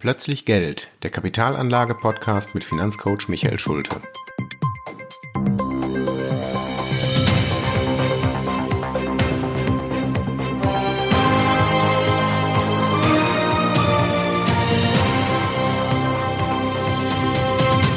Plötzlich 0.00 0.44
Geld, 0.44 0.86
der 1.02 1.10
Kapitalanlage-Podcast 1.10 2.54
mit 2.54 2.62
Finanzcoach 2.62 3.26
Michael 3.26 3.58
Schulte. 3.58 4.00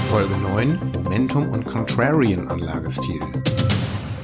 Folge 0.09 0.37
9: 0.37 0.79
Momentum 0.95 1.51
und 1.51 1.67
Contrarian 1.67 2.47
Anlagestil. 2.47 3.19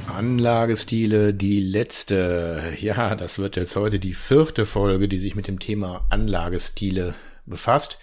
Anlagestile, 0.08 1.36
die 1.36 1.60
letzte. 1.60 2.74
Ja, 2.80 3.14
das 3.14 3.38
wird 3.38 3.56
jetzt 3.56 3.76
heute 3.76 4.00
die 4.00 4.16
vierte 4.16 4.66
Folge, 4.66 5.08
die 5.08 5.20
sich 5.20 5.36
mit 5.36 5.48
dem 5.48 5.60
Thema 5.60 6.08
Anlagestile 6.10 7.14
befasst. 7.48 8.00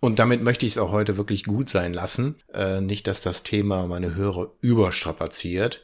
Und 0.00 0.18
damit 0.18 0.42
möchte 0.42 0.66
ich 0.66 0.72
es 0.72 0.78
auch 0.78 0.90
heute 0.90 1.16
wirklich 1.16 1.44
gut 1.44 1.70
sein 1.70 1.94
lassen. 1.94 2.34
Äh, 2.52 2.80
nicht, 2.80 3.06
dass 3.06 3.20
das 3.20 3.44
Thema 3.44 3.86
meine 3.86 4.14
Hörer 4.14 4.50
überstrapaziert. 4.60 5.82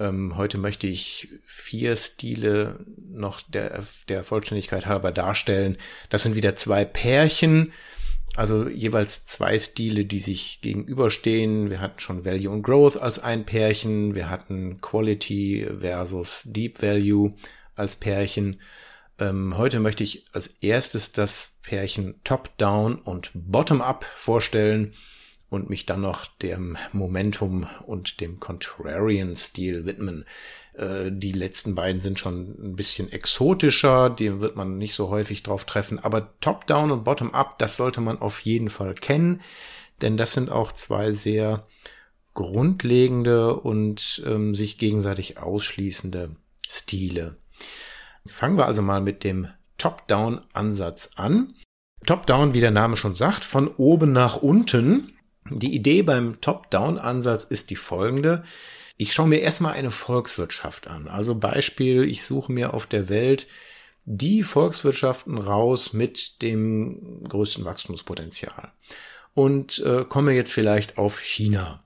Ähm, 0.00 0.36
heute 0.36 0.58
möchte 0.58 0.88
ich 0.88 1.28
vier 1.46 1.96
Stile 1.96 2.80
noch 3.12 3.42
der, 3.42 3.84
der 4.08 4.24
Vollständigkeit 4.24 4.86
halber 4.86 5.12
darstellen. 5.12 5.76
Das 6.08 6.24
sind 6.24 6.34
wieder 6.34 6.56
zwei 6.56 6.84
Pärchen, 6.84 7.72
also 8.34 8.68
jeweils 8.68 9.26
zwei 9.26 9.58
Stile, 9.60 10.04
die 10.04 10.18
sich 10.18 10.60
gegenüberstehen. 10.60 11.70
Wir 11.70 11.80
hatten 11.80 12.00
schon 12.00 12.24
Value 12.24 12.50
und 12.50 12.62
Growth 12.62 13.00
als 13.00 13.20
ein 13.20 13.46
Pärchen. 13.46 14.16
Wir 14.16 14.30
hatten 14.30 14.80
Quality 14.80 15.68
versus 15.80 16.42
Deep 16.44 16.82
Value 16.82 17.34
als 17.76 17.94
Pärchen. 17.94 18.60
Ähm, 19.18 19.56
heute 19.56 19.80
möchte 19.80 20.02
ich 20.02 20.24
als 20.32 20.48
erstes 20.60 21.12
das 21.12 21.58
Pärchen 21.62 22.20
Top-Down 22.24 22.96
und 22.96 23.30
Bottom-Up 23.34 24.04
vorstellen 24.16 24.94
und 25.50 25.70
mich 25.70 25.86
dann 25.86 26.00
noch 26.00 26.26
dem 26.26 26.76
Momentum 26.92 27.68
und 27.86 28.20
dem 28.20 28.40
Contrarian-Stil 28.40 29.86
widmen. 29.86 30.24
Äh, 30.74 31.10
die 31.12 31.32
letzten 31.32 31.76
beiden 31.76 32.00
sind 32.00 32.18
schon 32.18 32.56
ein 32.60 32.76
bisschen 32.76 33.10
exotischer, 33.12 34.10
dem 34.10 34.40
wird 34.40 34.56
man 34.56 34.78
nicht 34.78 34.94
so 34.94 35.10
häufig 35.10 35.44
drauf 35.44 35.64
treffen, 35.64 36.00
aber 36.00 36.32
Top-Down 36.40 36.90
und 36.90 37.04
Bottom-Up, 37.04 37.58
das 37.58 37.76
sollte 37.76 38.00
man 38.00 38.18
auf 38.18 38.40
jeden 38.40 38.68
Fall 38.68 38.94
kennen, 38.94 39.42
denn 40.02 40.16
das 40.16 40.32
sind 40.32 40.50
auch 40.50 40.72
zwei 40.72 41.12
sehr 41.12 41.66
grundlegende 42.34 43.54
und 43.54 44.24
ähm, 44.26 44.56
sich 44.56 44.76
gegenseitig 44.76 45.38
ausschließende 45.38 46.34
Stile. 46.68 47.36
Fangen 48.28 48.56
wir 48.56 48.66
also 48.66 48.82
mal 48.82 49.00
mit 49.00 49.24
dem 49.24 49.48
Top-Down-Ansatz 49.78 51.10
an. 51.16 51.54
Top-Down, 52.06 52.54
wie 52.54 52.60
der 52.60 52.70
Name 52.70 52.96
schon 52.96 53.14
sagt, 53.14 53.44
von 53.44 53.68
oben 53.68 54.12
nach 54.12 54.36
unten. 54.36 55.12
Die 55.50 55.74
Idee 55.74 56.02
beim 56.02 56.40
Top-Down-Ansatz 56.40 57.44
ist 57.44 57.70
die 57.70 57.76
folgende. 57.76 58.44
Ich 58.96 59.12
schaue 59.12 59.28
mir 59.28 59.40
erstmal 59.40 59.74
eine 59.74 59.90
Volkswirtschaft 59.90 60.88
an. 60.88 61.08
Also 61.08 61.34
Beispiel, 61.34 62.04
ich 62.04 62.24
suche 62.24 62.52
mir 62.52 62.74
auf 62.74 62.86
der 62.86 63.08
Welt 63.08 63.46
die 64.06 64.42
Volkswirtschaften 64.42 65.38
raus 65.38 65.92
mit 65.92 66.42
dem 66.42 67.24
größten 67.24 67.64
Wachstumspotenzial 67.64 68.72
und 69.34 69.78
äh, 69.80 70.04
komme 70.04 70.32
jetzt 70.32 70.52
vielleicht 70.52 70.98
auf 70.98 71.20
China. 71.20 71.83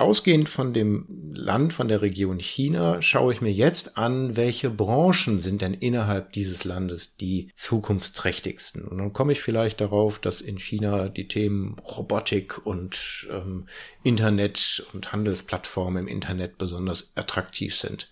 Ausgehend 0.00 0.48
von 0.48 0.72
dem 0.72 1.04
Land, 1.34 1.74
von 1.74 1.86
der 1.86 2.00
Region 2.00 2.38
China, 2.38 3.02
schaue 3.02 3.34
ich 3.34 3.42
mir 3.42 3.52
jetzt 3.52 3.98
an, 3.98 4.34
welche 4.34 4.70
Branchen 4.70 5.38
sind 5.38 5.60
denn 5.60 5.74
innerhalb 5.74 6.32
dieses 6.32 6.64
Landes 6.64 7.18
die 7.18 7.50
zukunftsträchtigsten. 7.54 8.88
Und 8.88 8.96
dann 8.96 9.12
komme 9.12 9.32
ich 9.32 9.42
vielleicht 9.42 9.82
darauf, 9.82 10.18
dass 10.18 10.40
in 10.40 10.58
China 10.58 11.10
die 11.10 11.28
Themen 11.28 11.78
Robotik 11.80 12.64
und 12.64 13.28
ähm, 13.30 13.66
Internet 14.02 14.86
und 14.94 15.12
Handelsplattformen 15.12 16.06
im 16.06 16.08
Internet 16.08 16.56
besonders 16.56 17.12
attraktiv 17.16 17.76
sind. 17.76 18.10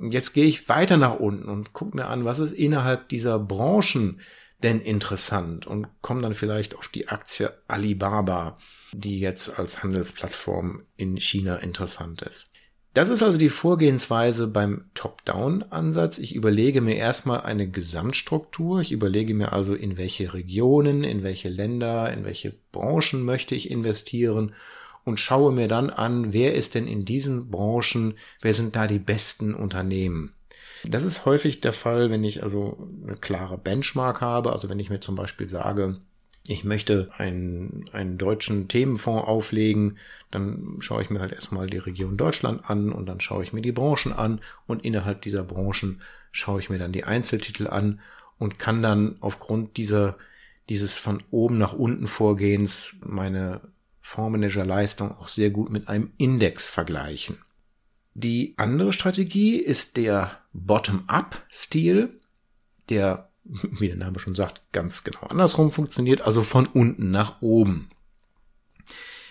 Jetzt 0.00 0.34
gehe 0.34 0.46
ich 0.46 0.68
weiter 0.68 0.98
nach 0.98 1.18
unten 1.18 1.48
und 1.48 1.72
gucke 1.72 1.96
mir 1.96 2.06
an, 2.06 2.26
was 2.26 2.38
ist 2.38 2.52
innerhalb 2.52 3.08
dieser 3.08 3.40
Branchen 3.40 4.20
denn 4.62 4.80
interessant 4.80 5.66
und 5.66 5.88
komme 6.00 6.22
dann 6.22 6.34
vielleicht 6.34 6.76
auf 6.76 6.86
die 6.86 7.08
Aktie 7.08 7.52
Alibaba 7.66 8.56
die 8.92 9.20
jetzt 9.20 9.58
als 9.58 9.82
Handelsplattform 9.82 10.82
in 10.96 11.16
China 11.16 11.56
interessant 11.56 12.22
ist. 12.22 12.50
Das 12.94 13.10
ist 13.10 13.22
also 13.22 13.38
die 13.38 13.50
Vorgehensweise 13.50 14.48
beim 14.48 14.90
Top-Down-Ansatz. 14.94 16.18
Ich 16.18 16.34
überlege 16.34 16.80
mir 16.80 16.96
erstmal 16.96 17.42
eine 17.42 17.70
Gesamtstruktur. 17.70 18.80
Ich 18.80 18.92
überlege 18.92 19.34
mir 19.34 19.52
also, 19.52 19.74
in 19.74 19.98
welche 19.98 20.34
Regionen, 20.34 21.04
in 21.04 21.22
welche 21.22 21.48
Länder, 21.48 22.12
in 22.12 22.24
welche 22.24 22.54
Branchen 22.72 23.22
möchte 23.22 23.54
ich 23.54 23.70
investieren 23.70 24.54
und 25.04 25.20
schaue 25.20 25.52
mir 25.52 25.68
dann 25.68 25.90
an, 25.90 26.32
wer 26.32 26.54
ist 26.54 26.74
denn 26.74 26.88
in 26.88 27.04
diesen 27.04 27.50
Branchen, 27.50 28.14
wer 28.40 28.54
sind 28.54 28.74
da 28.74 28.86
die 28.86 28.98
besten 28.98 29.54
Unternehmen. 29.54 30.34
Das 30.84 31.04
ist 31.04 31.24
häufig 31.24 31.60
der 31.60 31.72
Fall, 31.72 32.10
wenn 32.10 32.24
ich 32.24 32.42
also 32.42 32.88
eine 33.04 33.16
klare 33.16 33.58
Benchmark 33.58 34.20
habe. 34.20 34.52
Also 34.52 34.68
wenn 34.68 34.78
ich 34.78 34.90
mir 34.90 35.00
zum 35.00 35.14
Beispiel 35.14 35.48
sage, 35.48 36.00
ich 36.48 36.64
möchte 36.64 37.10
einen, 37.18 37.84
einen 37.92 38.16
deutschen 38.16 38.68
Themenfonds 38.68 39.28
auflegen, 39.28 39.98
dann 40.30 40.76
schaue 40.80 41.02
ich 41.02 41.10
mir 41.10 41.20
halt 41.20 41.32
erstmal 41.32 41.66
die 41.66 41.76
Region 41.76 42.16
Deutschland 42.16 42.68
an 42.68 42.90
und 42.90 43.06
dann 43.06 43.20
schaue 43.20 43.44
ich 43.44 43.52
mir 43.52 43.60
die 43.60 43.72
Branchen 43.72 44.14
an 44.14 44.40
und 44.66 44.82
innerhalb 44.82 45.20
dieser 45.20 45.44
Branchen 45.44 46.00
schaue 46.32 46.60
ich 46.60 46.70
mir 46.70 46.78
dann 46.78 46.92
die 46.92 47.04
Einzeltitel 47.04 47.66
an 47.66 48.00
und 48.38 48.58
kann 48.58 48.82
dann 48.82 49.16
aufgrund 49.20 49.76
dieser, 49.76 50.16
dieses 50.70 50.96
von 50.96 51.22
oben 51.30 51.58
nach 51.58 51.74
unten 51.74 52.06
Vorgehens 52.06 52.96
meine 53.04 53.60
Fondsmanager-Leistung 54.00 55.12
auch 55.18 55.28
sehr 55.28 55.50
gut 55.50 55.68
mit 55.68 55.88
einem 55.88 56.12
Index 56.16 56.66
vergleichen. 56.66 57.36
Die 58.14 58.54
andere 58.56 58.94
Strategie 58.94 59.58
ist 59.58 59.98
der 59.98 60.40
Bottom-up-Stil, 60.54 62.18
der 62.88 63.27
wie 63.48 63.88
der 63.88 63.96
Name 63.96 64.18
schon 64.18 64.34
sagt, 64.34 64.62
ganz 64.72 65.04
genau 65.04 65.20
andersrum 65.20 65.70
funktioniert, 65.70 66.20
also 66.20 66.42
von 66.42 66.66
unten 66.66 67.10
nach 67.10 67.40
oben. 67.40 67.90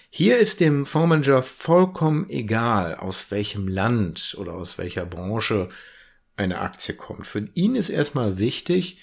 Hier 0.10 0.38
ist 0.38 0.62
dem 0.62 0.86
Fondsmanager 0.86 1.44
vollkommen 1.44 2.30
egal, 2.30 2.96
aus 2.96 3.30
welchem 3.30 3.68
Land 3.68 4.36
oder 4.40 4.54
aus 4.54 4.78
welcher 4.78 5.06
Branche 5.06 5.70
eine 6.38 6.60
Aktie 6.60 6.96
kommt. 6.96 7.28
Für 7.28 7.48
ihn 7.54 7.76
ist 7.76 7.90
erstmal 7.90 8.38
wichtig, 8.38 9.00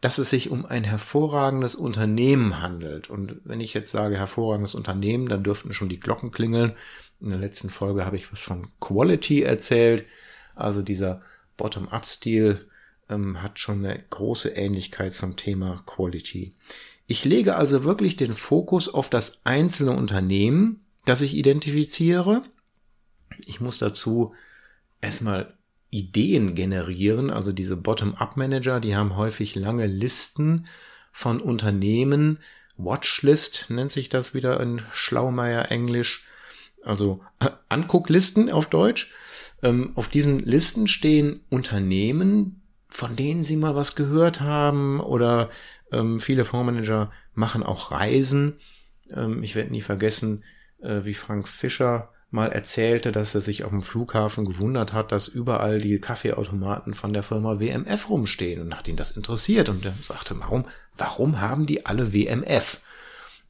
dass 0.00 0.18
es 0.18 0.30
sich 0.30 0.50
um 0.50 0.64
ein 0.66 0.84
hervorragendes 0.84 1.74
Unternehmen 1.74 2.60
handelt. 2.60 3.10
Und 3.10 3.40
wenn 3.44 3.60
ich 3.60 3.74
jetzt 3.74 3.90
sage 3.90 4.16
hervorragendes 4.16 4.74
Unternehmen, 4.74 5.28
dann 5.28 5.42
dürften 5.42 5.72
schon 5.72 5.88
die 5.88 6.00
Glocken 6.00 6.30
klingeln. 6.30 6.74
In 7.20 7.30
der 7.30 7.38
letzten 7.38 7.70
Folge 7.70 8.04
habe 8.04 8.16
ich 8.16 8.32
was 8.32 8.42
von 8.42 8.68
Quality 8.80 9.42
erzählt, 9.42 10.06
also 10.54 10.82
dieser 10.82 11.20
Bottom-up-Stil 11.56 12.68
ähm, 13.08 13.42
hat 13.42 13.58
schon 13.58 13.84
eine 13.84 14.02
große 14.10 14.50
Ähnlichkeit 14.50 15.14
zum 15.14 15.36
Thema 15.36 15.82
Quality. 15.86 16.54
Ich 17.06 17.24
lege 17.24 17.56
also 17.56 17.84
wirklich 17.84 18.16
den 18.16 18.34
Fokus 18.34 18.92
auf 18.92 19.10
das 19.10 19.40
einzelne 19.44 19.92
Unternehmen, 19.92 20.80
das 21.04 21.20
ich 21.20 21.34
identifiziere. 21.34 22.42
Ich 23.46 23.60
muss 23.60 23.78
dazu 23.78 24.34
erstmal 25.00 25.54
Ideen 25.90 26.54
generieren, 26.54 27.30
also 27.30 27.52
diese 27.52 27.76
Bottom-up-Manager, 27.76 28.80
die 28.80 28.94
haben 28.94 29.16
häufig 29.16 29.54
lange 29.54 29.86
Listen 29.86 30.66
von 31.12 31.40
Unternehmen, 31.40 32.40
Watchlist 32.78 33.66
nennt 33.68 33.90
sich 33.90 34.08
das 34.08 34.34
wieder 34.34 34.60
in 34.60 34.82
Schlaumeier 34.92 35.70
Englisch, 35.70 36.24
also 36.84 37.20
Angucklisten 37.68 38.50
auf 38.50 38.68
Deutsch. 38.68 39.12
Ähm, 39.62 39.90
auf 39.96 40.08
diesen 40.08 40.38
Listen 40.38 40.86
stehen 40.86 41.40
Unternehmen, 41.50 42.62
von 42.98 43.14
denen 43.14 43.44
Sie 43.44 43.56
mal 43.56 43.76
was 43.76 43.94
gehört 43.94 44.40
haben 44.40 44.98
oder 44.98 45.50
ähm, 45.92 46.18
viele 46.18 46.44
Fondsmanager 46.44 47.12
machen 47.32 47.62
auch 47.62 47.92
Reisen. 47.92 48.58
Ähm, 49.14 49.44
ich 49.44 49.54
werde 49.54 49.70
nie 49.70 49.82
vergessen, 49.82 50.42
äh, 50.82 51.02
wie 51.04 51.14
Frank 51.14 51.48
Fischer 51.48 52.12
mal 52.30 52.48
erzählte, 52.48 53.12
dass 53.12 53.36
er 53.36 53.40
sich 53.40 53.62
auf 53.62 53.70
dem 53.70 53.82
Flughafen 53.82 54.44
gewundert 54.44 54.92
hat, 54.92 55.12
dass 55.12 55.28
überall 55.28 55.80
die 55.80 56.00
Kaffeeautomaten 56.00 56.92
von 56.92 57.12
der 57.12 57.22
Firma 57.22 57.60
WMF 57.60 58.10
rumstehen 58.10 58.60
und 58.60 58.76
hat 58.76 58.88
ihn 58.88 58.96
das 58.96 59.12
interessiert 59.12 59.68
und 59.68 59.84
er 59.84 59.92
sagte, 59.92 60.34
warum, 60.40 60.64
warum 60.96 61.40
haben 61.40 61.66
die 61.66 61.86
alle 61.86 62.12
WMF? 62.12 62.80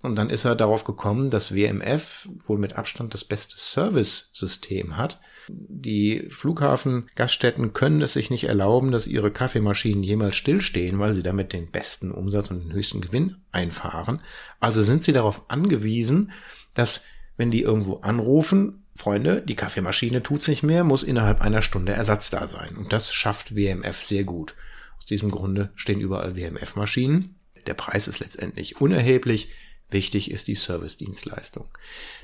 Und 0.03 0.17
dann 0.17 0.29
ist 0.29 0.45
er 0.45 0.57
darauf 0.57 0.85
gekommen, 0.85 1.31
dass 1.31 1.55
WMF 1.55 2.29
wohl 2.47 2.59
mit 2.59 2.75
Abstand 2.75 3.15
das 3.15 3.25
beste 3.25 3.59
Service-System 3.59 4.99
hat. 4.99 5.19
Die 5.49 6.27
Flughafengaststätten 6.31 7.73
können 7.73 8.03
es 8.03 8.13
sich 8.13 8.31
nicht 8.31 8.45
erlauben, 8.45 8.91
dass 8.91 9.07
ihre 9.07 9.31
Kaffeemaschinen 9.31 10.03
jemals 10.03 10.37
stillstehen, 10.37 10.99
weil 10.99 11.15
sie 11.15 11.23
damit 11.23 11.53
den 11.53 11.71
besten 11.71 12.11
Umsatz 12.11 12.51
und 12.51 12.65
den 12.65 12.73
höchsten 12.73 13.01
Gewinn 13.01 13.37
einfahren. 13.53 14.21
Also 14.61 14.83
sind 14.83 15.05
sie 15.05 15.13
darauf 15.13 15.51
angewiesen, 15.51 16.33
dass 16.75 17.05
wenn 17.37 17.51
die 17.51 17.63
irgendwo 17.63 17.97
anrufen, 17.97 18.85
Freunde, 18.95 19.43
die 19.43 19.55
Kaffeemaschine 19.55 20.25
tut's 20.25 20.49
nicht 20.49 20.65
mehr, 20.65 20.83
muss 20.83 21.05
innerhalb 21.05 21.41
einer 21.41 21.63
Stunde 21.63 21.93
Ersatz 21.93 22.31
da 22.31 22.49
sein. 22.49 22.77
Und 22.77 22.93
das 22.93 23.15
schafft 23.15 23.55
WMF 23.55 24.03
sehr 24.03 24.25
gut. 24.25 24.57
Aus 24.99 25.07
diesem 25.07 25.31
Grunde 25.31 25.71
stehen 25.77 26.01
überall 26.01 26.37
WMF-Maschinen. 26.37 27.37
Der 27.69 27.75
Preis 27.75 28.09
ist 28.09 28.19
letztendlich 28.19 28.81
unerheblich. 28.81 29.51
Wichtig 29.91 30.31
ist 30.31 30.49
die 30.49 30.55
Service-Dienstleistung. 30.55 31.67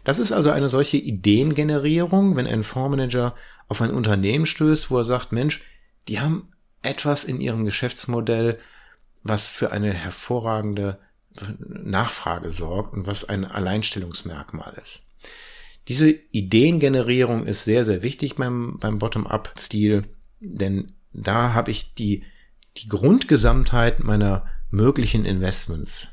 Das 0.05 0.19
ist 0.19 0.33
also 0.33 0.51
eine 0.51 0.69
solche 0.69 0.99
Ideengenerierung, 0.99 2.37
wenn 2.37 2.47
ein 2.47 2.63
Fondsmanager 2.63 3.35
auf 3.69 3.81
ein 3.81 3.91
Unternehmen 3.91 4.45
stößt, 4.45 4.91
wo 4.91 4.99
er 4.99 5.05
sagt, 5.05 5.33
Mensch, 5.33 5.63
die 6.09 6.21
haben 6.21 6.53
etwas 6.83 7.25
in 7.25 7.41
ihrem 7.41 7.65
Geschäftsmodell, 7.65 8.59
was 9.23 9.49
für 9.49 9.73
eine 9.73 9.93
hervorragende 9.93 10.99
Nachfrage 11.59 12.53
sorgt 12.53 12.93
und 12.93 13.07
was 13.07 13.25
ein 13.25 13.45
Alleinstellungsmerkmal 13.45 14.75
ist. 14.83 15.03
Diese 15.89 16.11
Ideengenerierung 16.11 17.47
ist 17.47 17.65
sehr, 17.65 17.85
sehr 17.85 18.03
wichtig 18.03 18.37
beim, 18.37 18.79
beim 18.79 18.99
Bottom-up-Stil, 18.99 20.05
denn 20.41 20.93
da 21.13 21.55
habe 21.55 21.71
ich 21.71 21.95
die, 21.95 22.25
die 22.77 22.89
Grundgesamtheit 22.89 24.01
meiner 24.01 24.47
möglichen 24.71 25.25
Investments. 25.25 26.09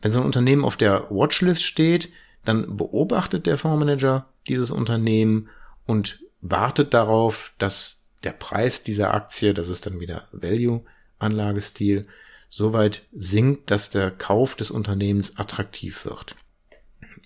Wenn 0.00 0.12
so 0.12 0.20
ein 0.20 0.26
Unternehmen 0.26 0.64
auf 0.64 0.76
der 0.76 1.10
Watchlist 1.10 1.62
steht, 1.62 2.10
dann 2.44 2.76
beobachtet 2.76 3.46
der 3.46 3.58
Fondsmanager 3.58 4.26
dieses 4.48 4.70
Unternehmen 4.70 5.48
und 5.86 6.20
wartet 6.40 6.94
darauf, 6.94 7.52
dass 7.58 8.04
der 8.24 8.32
Preis 8.32 8.82
dieser 8.82 9.14
Aktie, 9.14 9.54
das 9.54 9.68
ist 9.68 9.86
dann 9.86 10.00
wieder 10.00 10.28
Value-Anlagestil, 10.32 12.06
so 12.48 12.72
weit 12.72 13.02
sinkt, 13.12 13.70
dass 13.70 13.90
der 13.90 14.10
Kauf 14.10 14.56
des 14.56 14.70
Unternehmens 14.70 15.36
attraktiv 15.36 16.04
wird. 16.04 16.34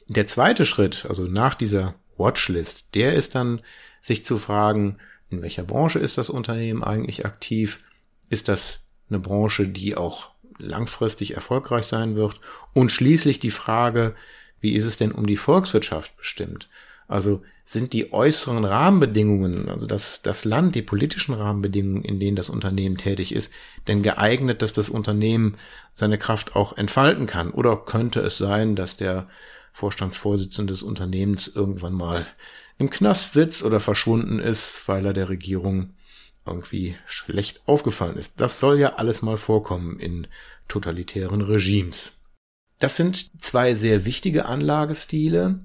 Der 0.06 0.27
zweite 0.27 0.67
Schritt, 0.67 1.06
also 1.09 1.25
nach 1.25 1.55
dieser 1.55 1.94
Watchlist, 2.17 2.94
der 2.94 3.15
ist 3.15 3.35
dann, 3.35 3.62
sich 4.00 4.25
zu 4.25 4.38
fragen, 4.38 4.99
in 5.31 5.41
welcher 5.41 5.62
Branche 5.62 5.99
ist 5.99 6.19
das 6.19 6.29
Unternehmen 6.29 6.85
eigentlich 6.85 7.25
aktiv? 7.25 7.82
Ist 8.29 8.49
das 8.49 8.87
eine 9.09 9.19
Branche, 9.19 9.67
die 9.67 9.97
auch 9.97 10.33
langfristig 10.59 11.35
erfolgreich 11.35 11.87
sein 11.87 12.17
wird? 12.17 12.41
Und 12.73 12.91
schließlich 12.91 13.41
die 13.41 13.51
Frage, 13.51 14.15
wie 14.61 14.75
ist 14.75 14.85
es 14.85 14.97
denn 14.97 15.12
um 15.12 15.27
die 15.27 15.37
Volkswirtschaft 15.37 16.17
bestimmt? 16.17 16.69
Also 17.06 17.43
sind 17.67 17.93
die 17.93 18.12
äußeren 18.12 18.65
Rahmenbedingungen, 18.65 19.69
also 19.69 19.87
das, 19.87 20.23
das 20.23 20.45
Land, 20.45 20.75
die 20.75 20.83
politischen 20.83 21.35
Rahmenbedingungen, 21.35 22.03
in 22.03 22.21
denen 22.21 22.37
das 22.37 22.51
Unternehmen 22.51 22.97
tätig 22.97 23.35
ist, 23.35 23.51
denn 23.89 24.03
geeignet, 24.03 24.62
dass 24.62 24.73
das 24.73 24.91
Unternehmen 24.91 25.56
seine 25.93 26.19
Kraft 26.19 26.56
auch 26.56 26.77
entfalten 26.77 27.27
kann? 27.27 27.51
Oder 27.51 27.77
könnte 27.77 28.21
es 28.21 28.39
sein, 28.39 28.77
dass 28.77 28.97
der 28.97 29.27
Vorstandsvorsitzende 29.73 30.73
des 30.73 30.83
Unternehmens 30.83 31.49
irgendwann 31.49 31.95
mal 31.95 32.27
im 32.79 32.91
Knast 32.91 33.33
sitzt 33.33 33.62
oder 33.62 33.81
verschwunden 33.81 34.39
ist, 34.39 34.87
weil 34.87 35.06
er 35.06 35.12
der 35.12 35.29
Regierung 35.29 35.95
irgendwie 36.46 36.96
schlecht 37.06 37.62
aufgefallen 37.67 38.17
ist? 38.17 38.41
Das 38.41 38.61
soll 38.61 38.79
ja 38.79 38.94
alles 38.94 39.23
mal 39.23 39.37
vorkommen 39.37 39.99
in 39.99 40.26
totalitären 40.69 41.41
Regimes. 41.41 42.25
Das 42.79 42.96
sind 42.96 43.41
zwei 43.41 43.75
sehr 43.75 44.05
wichtige 44.05 44.46
Anlagestile. 44.46 45.61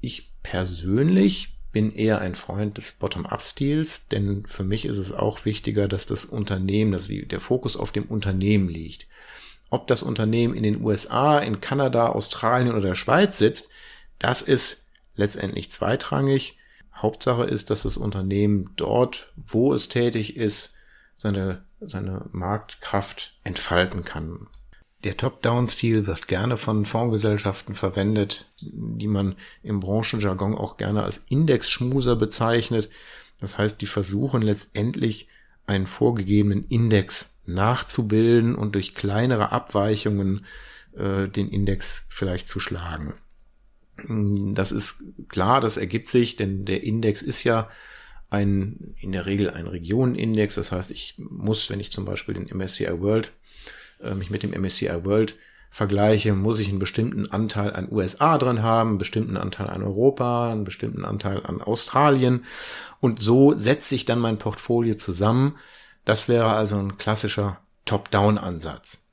Ich 0.00 0.32
persönlich 0.42 1.58
bin 1.72 1.90
eher 1.90 2.20
ein 2.20 2.36
Freund 2.36 2.78
des 2.78 2.92
Bottom-up-Stils, 2.92 4.08
denn 4.08 4.46
für 4.46 4.62
mich 4.62 4.84
ist 4.84 4.96
es 4.96 5.12
auch 5.12 5.44
wichtiger, 5.44 5.88
dass 5.88 6.06
das 6.06 6.24
Unternehmen, 6.24 6.92
dass 6.92 7.08
der 7.08 7.40
Fokus 7.40 7.76
auf 7.76 7.90
dem 7.90 8.04
Unternehmen 8.04 8.68
liegt. 8.68 9.08
Ob 9.70 9.88
das 9.88 10.02
Unternehmen 10.02 10.54
in 10.54 10.62
den 10.62 10.82
USA, 10.82 11.38
in 11.40 11.60
Kanada, 11.60 12.08
Australien 12.10 12.70
oder 12.70 12.88
der 12.88 12.94
Schweiz 12.94 13.38
sitzt, 13.38 13.70
das 14.20 14.40
ist 14.40 14.86
letztendlich 15.16 15.70
zweitrangig. 15.70 16.56
Hauptsache 16.94 17.44
ist, 17.44 17.70
dass 17.70 17.82
das 17.82 17.96
Unternehmen 17.96 18.70
dort, 18.76 19.32
wo 19.36 19.72
es 19.72 19.88
tätig 19.88 20.36
ist, 20.36 20.74
seine, 21.16 21.64
seine 21.80 22.26
Marktkraft 22.32 23.38
entfalten 23.44 24.04
kann. 24.04 24.48
Der 25.04 25.16
Top-Down-Stil 25.18 26.06
wird 26.06 26.28
gerne 26.28 26.56
von 26.56 26.86
Fondsgesellschaften 26.86 27.74
verwendet, 27.74 28.46
die 28.60 29.06
man 29.06 29.36
im 29.62 29.80
Branchenjargon 29.80 30.56
auch 30.56 30.78
gerne 30.78 31.02
als 31.02 31.18
Indexschmuser 31.28 32.16
bezeichnet. 32.16 32.88
Das 33.38 33.58
heißt, 33.58 33.80
die 33.82 33.86
versuchen 33.86 34.40
letztendlich 34.40 35.28
einen 35.66 35.86
vorgegebenen 35.86 36.66
Index 36.68 37.42
nachzubilden 37.44 38.54
und 38.54 38.74
durch 38.74 38.94
kleinere 38.94 39.52
Abweichungen 39.52 40.46
äh, 40.96 41.28
den 41.28 41.50
Index 41.50 42.06
vielleicht 42.08 42.48
zu 42.48 42.58
schlagen. 42.58 43.14
Das 43.96 44.72
ist 44.72 45.04
klar, 45.28 45.60
das 45.60 45.76
ergibt 45.76 46.08
sich, 46.08 46.36
denn 46.36 46.64
der 46.64 46.82
Index 46.82 47.22
ist 47.22 47.44
ja 47.44 47.68
ein, 48.30 48.94
in 49.00 49.12
der 49.12 49.26
Regel 49.26 49.50
ein 49.50 49.66
Regionenindex. 49.66 50.56
Das 50.56 50.72
heißt, 50.72 50.90
ich 50.90 51.14
muss, 51.18 51.70
wenn 51.70 51.80
ich 51.80 51.92
zum 51.92 52.04
Beispiel 52.04 52.34
den 52.34 52.54
MSCI 52.54 53.00
World 53.00 53.32
äh, 54.02 54.14
mich 54.14 54.30
mit 54.30 54.42
dem 54.42 54.50
MSCI 54.50 55.04
World 55.04 55.36
vergleiche, 55.70 56.34
muss 56.34 56.58
ich 56.58 56.68
einen 56.68 56.78
bestimmten 56.78 57.30
Anteil 57.30 57.72
an 57.74 57.88
USA 57.90 58.38
drin 58.38 58.62
haben, 58.62 58.90
einen 58.90 58.98
bestimmten 58.98 59.36
Anteil 59.36 59.68
an 59.68 59.82
Europa, 59.82 60.52
einen 60.52 60.64
bestimmten 60.64 61.04
Anteil 61.04 61.44
an 61.44 61.60
Australien. 61.60 62.44
Und 63.00 63.22
so 63.22 63.56
setze 63.56 63.94
ich 63.94 64.04
dann 64.04 64.20
mein 64.20 64.38
Portfolio 64.38 64.94
zusammen. 64.94 65.56
Das 66.04 66.28
wäre 66.28 66.52
also 66.52 66.76
ein 66.78 66.96
klassischer 66.96 67.60
Top-Down-Ansatz. 67.86 69.10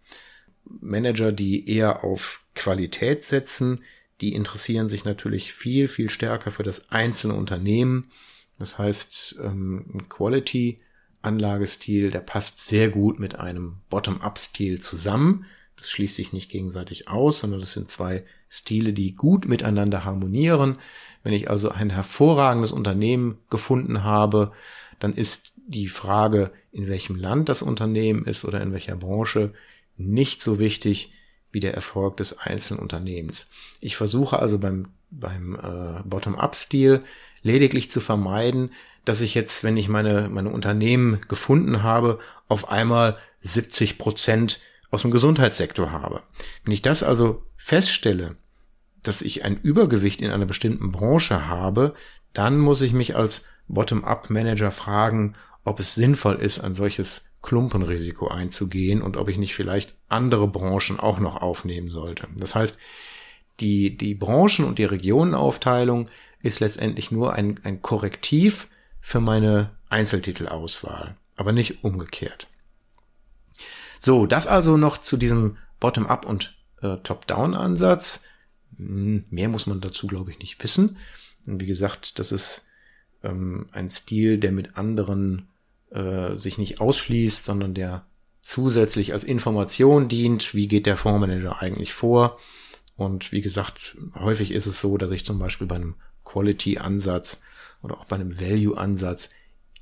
Manager, 0.65 1.31
die 1.31 1.67
eher 1.69 2.03
auf 2.03 2.43
Qualität 2.55 3.23
setzen, 3.23 3.83
die 4.21 4.33
interessieren 4.33 4.87
sich 4.87 5.03
natürlich 5.03 5.51
viel, 5.51 5.87
viel 5.87 6.09
stärker 6.09 6.51
für 6.51 6.63
das 6.63 6.89
einzelne 6.91 7.33
Unternehmen. 7.33 8.11
Das 8.59 8.77
heißt, 8.77 9.39
ähm, 9.43 9.85
ein 9.93 10.09
Quality 10.09 10.77
Anlagestil, 11.23 12.09
der 12.09 12.21
passt 12.21 12.67
sehr 12.67 12.89
gut 12.89 13.19
mit 13.19 13.35
einem 13.35 13.77
Bottom-up-Stil 13.89 14.79
zusammen. 14.79 15.45
Das 15.75 15.89
schließt 15.89 16.15
sich 16.15 16.33
nicht 16.33 16.49
gegenseitig 16.49 17.09
aus, 17.09 17.39
sondern 17.39 17.59
das 17.59 17.73
sind 17.73 17.91
zwei 17.91 18.23
Stile, 18.49 18.93
die 18.93 19.15
gut 19.15 19.47
miteinander 19.47 20.03
harmonieren. 20.03 20.77
Wenn 21.23 21.33
ich 21.33 21.49
also 21.49 21.69
ein 21.69 21.89
hervorragendes 21.89 22.71
Unternehmen 22.71 23.37
gefunden 23.49 24.03
habe, 24.03 24.51
dann 24.99 25.13
ist 25.13 25.53
die 25.67 25.87
Frage, 25.87 26.51
in 26.71 26.87
welchem 26.87 27.15
Land 27.15 27.49
das 27.49 27.61
Unternehmen 27.61 28.25
ist 28.25 28.43
oder 28.45 28.61
in 28.61 28.73
welcher 28.73 28.95
Branche, 28.95 29.53
nicht 29.97 30.41
so 30.41 30.59
wichtig 30.59 31.13
wie 31.51 31.59
der 31.59 31.73
Erfolg 31.73 32.17
des 32.17 32.37
einzelnen 32.39 32.79
Unternehmens. 32.79 33.47
Ich 33.79 33.95
versuche 33.95 34.39
also 34.39 34.59
beim, 34.59 34.89
beim 35.09 35.55
äh, 35.55 36.01
Bottom-up-Stil 36.03 37.03
lediglich 37.43 37.91
zu 37.91 37.99
vermeiden, 37.99 38.71
dass 39.05 39.21
ich 39.21 39.33
jetzt, 39.33 39.63
wenn 39.63 39.77
ich 39.77 39.89
meine, 39.89 40.29
meine 40.29 40.49
Unternehmen 40.49 41.21
gefunden 41.27 41.83
habe, 41.83 42.19
auf 42.47 42.69
einmal 42.69 43.17
70 43.41 43.97
Prozent 43.97 44.59
aus 44.91 45.01
dem 45.01 45.11
Gesundheitssektor 45.11 45.91
habe. 45.91 46.21
Wenn 46.63 46.73
ich 46.73 46.81
das 46.81 47.03
also 47.03 47.43
feststelle, 47.57 48.35
dass 49.03 49.21
ich 49.21 49.43
ein 49.43 49.59
Übergewicht 49.61 50.21
in 50.21 50.29
einer 50.29 50.45
bestimmten 50.45 50.91
Branche 50.91 51.47
habe, 51.47 51.95
dann 52.33 52.59
muss 52.59 52.81
ich 52.81 52.93
mich 52.93 53.15
als 53.15 53.45
Bottom-up-Manager 53.67 54.71
fragen, 54.71 55.35
ob 55.63 55.79
es 55.79 55.95
sinnvoll 55.95 56.35
ist, 56.35 56.59
ein 56.59 56.73
solches 56.73 57.31
Klumpenrisiko 57.41 58.27
einzugehen 58.27 59.01
und 59.01 59.17
ob 59.17 59.29
ich 59.29 59.37
nicht 59.37 59.55
vielleicht 59.55 59.95
andere 60.07 60.47
Branchen 60.47 60.99
auch 60.99 61.19
noch 61.19 61.41
aufnehmen 61.41 61.89
sollte. 61.89 62.27
Das 62.37 62.55
heißt, 62.55 62.77
die, 63.59 63.97
die 63.97 64.15
Branchen- 64.15 64.65
und 64.65 64.79
die 64.79 64.85
Regionenaufteilung 64.85 66.09
ist 66.41 66.59
letztendlich 66.59 67.11
nur 67.11 67.33
ein, 67.33 67.59
ein 67.63 67.81
Korrektiv 67.81 68.69
für 69.01 69.19
meine 69.19 69.71
Einzeltitelauswahl, 69.89 71.15
aber 71.35 71.51
nicht 71.51 71.83
umgekehrt. 71.83 72.47
So, 73.99 74.25
das 74.25 74.47
also 74.47 74.77
noch 74.77 74.97
zu 74.97 75.17
diesem 75.17 75.57
Bottom-up 75.79 76.25
und 76.25 76.55
äh, 76.81 76.97
Top-down-Ansatz. 76.97 78.23
Hm, 78.77 79.25
mehr 79.29 79.49
muss 79.49 79.67
man 79.67 79.81
dazu, 79.81 80.07
glaube 80.07 80.31
ich, 80.31 80.39
nicht 80.39 80.63
wissen. 80.63 80.97
Und 81.45 81.61
wie 81.61 81.67
gesagt, 81.67 82.17
das 82.17 82.31
ist 82.31 82.69
ähm, 83.23 83.67
ein 83.71 83.89
Stil, 83.91 84.37
der 84.37 84.51
mit 84.51 84.77
anderen 84.77 85.47
äh, 85.91 86.35
sich 86.35 86.57
nicht 86.57 86.81
ausschließt, 86.81 87.45
sondern 87.45 87.73
der 87.73 88.05
zusätzlich 88.41 89.13
als 89.13 89.23
Information 89.23 90.07
dient, 90.07 90.55
wie 90.55 90.67
geht 90.67 90.85
der 90.85 90.97
Fondsmanager 90.97 91.61
eigentlich 91.61 91.93
vor. 91.93 92.39
Und 92.95 93.31
wie 93.31 93.41
gesagt, 93.41 93.97
häufig 94.15 94.51
ist 94.51 94.65
es 94.65 94.81
so, 94.81 94.97
dass 94.97 95.11
ich 95.11 95.25
zum 95.25 95.39
Beispiel 95.39 95.67
bei 95.67 95.75
einem 95.75 95.95
Quality-Ansatz 96.25 97.43
oder 97.81 97.97
auch 97.97 98.05
bei 98.05 98.15
einem 98.15 98.39
Value-Ansatz 98.39 99.29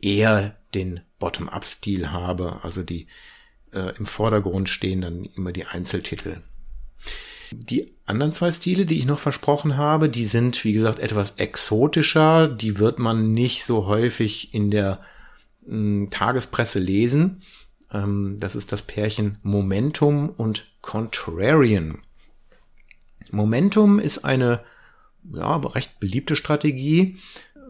eher 0.02 0.58
den 0.74 1.02
Bottom-up-Stil 1.20 2.12
habe. 2.12 2.64
Also 2.64 2.84
die 2.84 3.08
äh, 3.72 3.96
im 3.98 4.06
Vordergrund 4.06 4.70
stehen 4.70 5.02
dann 5.02 5.26
immer 5.26 5.52
die 5.52 5.66
Einzeltitel. 5.66 6.42
Die 7.52 7.94
anderen 8.06 8.32
zwei 8.32 8.52
Stile, 8.52 8.86
die 8.86 9.00
ich 9.00 9.06
noch 9.06 9.20
versprochen 9.20 9.76
habe, 9.78 10.08
die 10.08 10.26
sind, 10.26 10.64
wie 10.64 10.74
gesagt, 10.74 11.00
etwas 11.00 11.32
exotischer. 11.38 12.48
Die 12.48 12.78
wird 12.78 13.00
man 13.00 13.34
nicht 13.34 13.66
so 13.66 13.88
häufig 13.88 14.54
in 14.54 14.70
der 14.70 15.02
mh, 15.70 15.76
hm, 15.76 16.10
Tagespresse 16.10 16.80
lesen. 16.80 17.44
Ähm, 17.92 18.38
das 18.40 18.56
ist 18.56 18.72
das 18.72 18.82
Pärchen 18.82 19.38
Momentum 19.44 20.30
und 20.30 20.68
Contrarian. 20.82 22.00
Momentum 23.32 24.00
ist 24.00 24.20
eine 24.20 24.62
ja, 25.34 25.56
recht 25.58 26.00
beliebte 26.00 26.36
Strategie. 26.36 27.18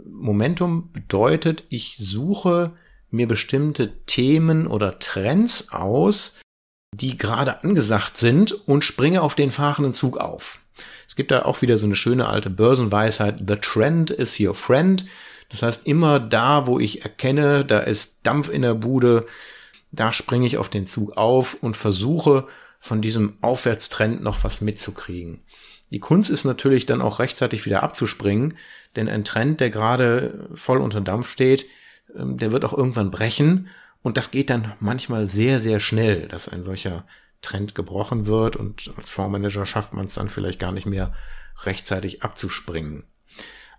Momentum 0.05 0.91
bedeutet, 0.91 1.63
ich 1.69 1.97
suche 1.97 2.73
mir 3.11 3.27
bestimmte 3.27 4.05
Themen 4.05 4.67
oder 4.67 4.99
Trends 4.99 5.69
aus, 5.71 6.39
die 6.93 7.17
gerade 7.17 7.63
angesagt 7.63 8.17
sind 8.17 8.51
und 8.67 8.83
springe 8.83 9.21
auf 9.21 9.35
den 9.35 9.51
fahrenden 9.51 9.93
Zug 9.93 10.17
auf. 10.17 10.59
Es 11.07 11.15
gibt 11.15 11.31
da 11.31 11.43
auch 11.43 11.61
wieder 11.61 11.77
so 11.77 11.85
eine 11.85 11.95
schöne 11.95 12.27
alte 12.27 12.49
Börsenweisheit, 12.49 13.43
the 13.47 13.55
trend 13.55 14.11
is 14.11 14.39
your 14.39 14.55
friend. 14.55 15.05
Das 15.49 15.63
heißt, 15.63 15.87
immer 15.87 16.19
da, 16.19 16.67
wo 16.67 16.79
ich 16.79 17.03
erkenne, 17.03 17.65
da 17.65 17.79
ist 17.79 18.25
Dampf 18.25 18.49
in 18.49 18.61
der 18.61 18.75
Bude, 18.75 19.25
da 19.91 20.13
springe 20.13 20.45
ich 20.45 20.57
auf 20.57 20.69
den 20.69 20.85
Zug 20.85 21.17
auf 21.17 21.55
und 21.61 21.75
versuche 21.75 22.47
von 22.79 23.01
diesem 23.01 23.37
Aufwärtstrend 23.41 24.21
noch 24.21 24.43
was 24.43 24.61
mitzukriegen. 24.61 25.43
Die 25.91 25.99
Kunst 25.99 26.29
ist 26.29 26.45
natürlich 26.45 26.85
dann 26.85 27.01
auch 27.01 27.19
rechtzeitig 27.19 27.65
wieder 27.65 27.81
abzuspringen, 27.81 28.53
denn 28.95 29.09
ein 29.09 29.23
Trend, 29.23 29.59
der 29.59 29.69
gerade 29.71 30.47
voll 30.53 30.77
unter 30.77 31.01
Dampf 31.01 31.29
steht, 31.29 31.65
ähm, 32.15 32.37
der 32.37 32.51
wird 32.51 32.63
auch 32.63 32.77
irgendwann 32.77 33.11
brechen 33.11 33.69
und 34.01 34.17
das 34.17 34.31
geht 34.31 34.49
dann 34.49 34.73
manchmal 34.79 35.25
sehr, 35.25 35.59
sehr 35.59 35.79
schnell, 35.79 36.27
dass 36.27 36.47
ein 36.47 36.63
solcher 36.63 37.05
Trend 37.41 37.73
gebrochen 37.73 38.27
wird 38.27 38.55
und 38.55 38.93
als 38.97 39.11
Fondsmanager 39.11 39.65
schafft 39.65 39.93
man 39.93 40.05
es 40.05 40.15
dann 40.15 40.29
vielleicht 40.29 40.59
gar 40.59 40.71
nicht 40.71 40.85
mehr 40.85 41.13
rechtzeitig 41.63 42.23
abzuspringen. 42.23 43.03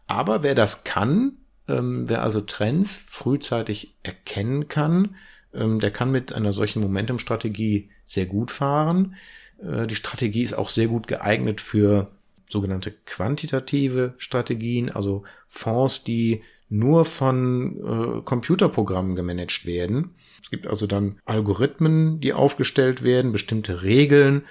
Aber 0.06 0.42
wer 0.42 0.54
das 0.54 0.84
kann, 0.84 1.36
ähm, 1.70 2.08
wer 2.08 2.22
also 2.22 2.40
Trends 2.40 2.98
frühzeitig 2.98 3.94
erkennen 4.02 4.68
kann, 4.68 5.16
ähm, 5.54 5.80
der 5.80 5.90
kann 5.90 6.10
mit 6.10 6.32
einer 6.32 6.52
solchen 6.52 6.82
Momentum-Strategie 6.82 7.90
sehr 8.04 8.26
gut 8.26 8.50
fahren. 8.50 9.14
Äh, 9.62 9.86
die 9.86 9.96
Strategie 9.96 10.42
ist 10.42 10.54
auch 10.54 10.68
sehr 10.68 10.88
gut 10.88 11.06
geeignet 11.06 11.60
für 11.60 12.10
sogenannte 12.48 12.92
quantitative 13.06 14.14
Strategien, 14.18 14.90
also 14.90 15.24
Fonds, 15.46 16.04
die 16.04 16.42
nur 16.68 17.04
von 17.04 17.76
äh, 17.76 18.22
Computerprogrammen 18.22 19.16
gemanagt 19.16 19.66
werden. 19.66 20.14
Es 20.42 20.50
gibt 20.50 20.66
also 20.66 20.86
dann 20.86 21.18
Algorithmen, 21.24 22.20
die 22.20 22.32
aufgestellt 22.32 23.02
werden, 23.02 23.32
bestimmte 23.32 23.82
Regeln, 23.82 24.44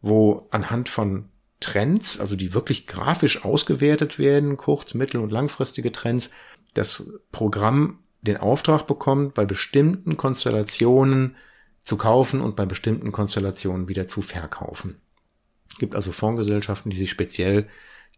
wo 0.00 0.46
anhand 0.50 0.88
von 0.88 1.28
Trends, 1.60 2.20
also 2.20 2.36
die 2.36 2.52
wirklich 2.54 2.86
grafisch 2.86 3.44
ausgewertet 3.44 4.18
werden, 4.18 4.56
kurz-, 4.56 4.94
mittel- 4.94 5.20
und 5.20 5.32
langfristige 5.32 5.92
Trends, 5.92 6.30
das 6.76 7.18
Programm 7.32 8.00
den 8.22 8.36
Auftrag 8.36 8.86
bekommt, 8.86 9.34
bei 9.34 9.44
bestimmten 9.44 10.16
Konstellationen 10.16 11.36
zu 11.82 11.96
kaufen 11.96 12.40
und 12.40 12.56
bei 12.56 12.66
bestimmten 12.66 13.12
Konstellationen 13.12 13.88
wieder 13.88 14.08
zu 14.08 14.22
verkaufen. 14.22 14.96
Es 15.70 15.78
gibt 15.78 15.94
also 15.94 16.12
Fondsgesellschaften, 16.12 16.90
die 16.90 16.96
sich 16.96 17.10
speziell 17.10 17.68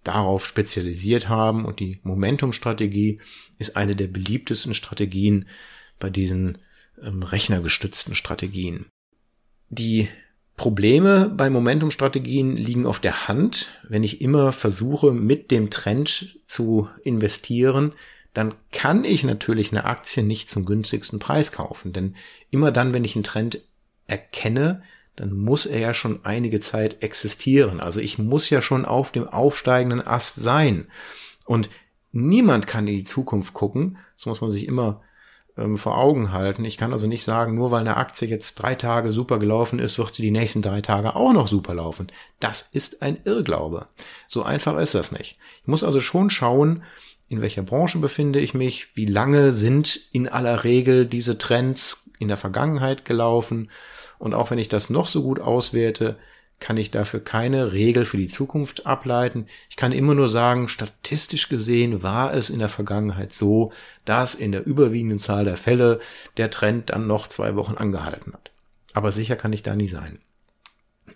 darauf 0.04 0.46
spezialisiert 0.46 1.28
haben 1.28 1.64
und 1.64 1.80
die 1.80 2.00
Momentum-Strategie 2.02 3.20
ist 3.58 3.76
eine 3.76 3.96
der 3.96 4.06
beliebtesten 4.06 4.72
Strategien 4.72 5.46
bei 5.98 6.08
diesen 6.08 6.58
ähm, 7.02 7.22
rechnergestützten 7.22 8.14
Strategien. 8.14 8.86
Die 9.68 10.08
Probleme 10.56 11.28
bei 11.36 11.50
Momentum-Strategien 11.50 12.56
liegen 12.56 12.86
auf 12.86 13.00
der 13.00 13.28
Hand. 13.28 13.70
Wenn 13.88 14.02
ich 14.02 14.20
immer 14.20 14.52
versuche, 14.52 15.12
mit 15.12 15.50
dem 15.50 15.70
Trend 15.70 16.40
zu 16.46 16.88
investieren, 17.04 17.92
dann 18.34 18.54
kann 18.72 19.04
ich 19.04 19.24
natürlich 19.24 19.72
eine 19.72 19.84
Aktie 19.84 20.22
nicht 20.22 20.48
zum 20.50 20.64
günstigsten 20.64 21.18
Preis 21.18 21.52
kaufen. 21.52 21.92
Denn 21.92 22.14
immer 22.50 22.70
dann, 22.70 22.94
wenn 22.94 23.04
ich 23.04 23.16
einen 23.16 23.24
Trend 23.24 23.60
erkenne, 24.06 24.82
dann 25.16 25.32
muss 25.32 25.66
er 25.66 25.80
ja 25.80 25.94
schon 25.94 26.20
einige 26.24 26.60
Zeit 26.60 27.02
existieren. 27.02 27.80
Also 27.80 28.00
ich 28.00 28.18
muss 28.18 28.50
ja 28.50 28.62
schon 28.62 28.84
auf 28.84 29.10
dem 29.10 29.26
aufsteigenden 29.26 30.06
Ast 30.06 30.36
sein. 30.36 30.86
Und 31.44 31.70
niemand 32.12 32.66
kann 32.66 32.86
in 32.86 32.96
die 32.96 33.04
Zukunft 33.04 33.54
gucken. 33.54 33.98
Das 34.14 34.26
muss 34.26 34.40
man 34.40 34.50
sich 34.50 34.68
immer 34.68 35.02
ähm, 35.56 35.76
vor 35.76 35.98
Augen 35.98 36.32
halten. 36.32 36.64
Ich 36.64 36.78
kann 36.78 36.92
also 36.92 37.06
nicht 37.06 37.24
sagen, 37.24 37.54
nur 37.54 37.70
weil 37.70 37.80
eine 37.80 37.96
Aktie 37.96 38.28
jetzt 38.28 38.54
drei 38.54 38.76
Tage 38.76 39.12
super 39.12 39.38
gelaufen 39.38 39.80
ist, 39.80 39.98
wird 39.98 40.14
sie 40.14 40.22
die 40.22 40.30
nächsten 40.30 40.62
drei 40.62 40.80
Tage 40.80 41.16
auch 41.16 41.32
noch 41.32 41.48
super 41.48 41.74
laufen. 41.74 42.06
Das 42.38 42.62
ist 42.62 43.02
ein 43.02 43.18
Irrglaube. 43.24 43.88
So 44.28 44.44
einfach 44.44 44.78
ist 44.78 44.94
das 44.94 45.10
nicht. 45.10 45.38
Ich 45.62 45.66
muss 45.66 45.82
also 45.82 46.00
schon 46.00 46.30
schauen, 46.30 46.84
in 47.28 47.42
welcher 47.42 47.62
Branche 47.62 47.98
befinde 47.98 48.40
ich 48.40 48.54
mich, 48.54 48.96
wie 48.96 49.06
lange 49.06 49.52
sind 49.52 49.98
in 50.12 50.28
aller 50.28 50.64
Regel 50.64 51.06
diese 51.06 51.38
Trends 51.38 52.10
in 52.18 52.28
der 52.28 52.36
Vergangenheit 52.36 53.04
gelaufen 53.04 53.70
und 54.18 54.34
auch 54.34 54.50
wenn 54.50 54.58
ich 54.58 54.68
das 54.68 54.90
noch 54.90 55.08
so 55.08 55.22
gut 55.22 55.40
auswerte, 55.40 56.16
kann 56.60 56.76
ich 56.76 56.90
dafür 56.90 57.20
keine 57.20 57.72
Regel 57.72 58.04
für 58.04 58.16
die 58.16 58.26
Zukunft 58.26 58.84
ableiten. 58.84 59.46
Ich 59.70 59.76
kann 59.76 59.92
immer 59.92 60.14
nur 60.14 60.28
sagen, 60.28 60.68
statistisch 60.68 61.48
gesehen 61.48 62.02
war 62.02 62.34
es 62.34 62.50
in 62.50 62.58
der 62.58 62.68
Vergangenheit 62.68 63.32
so, 63.32 63.70
dass 64.04 64.34
in 64.34 64.50
der 64.50 64.66
überwiegenden 64.66 65.20
Zahl 65.20 65.44
der 65.44 65.56
Fälle 65.56 66.00
der 66.36 66.50
Trend 66.50 66.90
dann 66.90 67.06
noch 67.06 67.28
zwei 67.28 67.54
Wochen 67.54 67.74
angehalten 67.74 68.32
hat. 68.32 68.50
Aber 68.92 69.12
sicher 69.12 69.36
kann 69.36 69.52
ich 69.52 69.62
da 69.62 69.76
nie 69.76 69.86
sein. 69.86 70.18